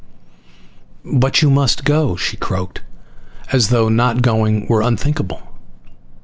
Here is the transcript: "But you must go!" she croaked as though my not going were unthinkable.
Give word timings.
"But 1.13 1.43
you 1.43 1.51
must 1.51 1.83
go!" 1.85 2.15
she 2.15 2.35
croaked 2.35 2.81
as 3.51 3.69
though 3.69 3.87
my 3.87 3.93
not 3.95 4.23
going 4.23 4.65
were 4.67 4.81
unthinkable. 4.81 5.43